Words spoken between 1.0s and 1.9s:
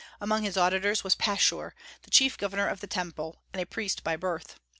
was Pashur,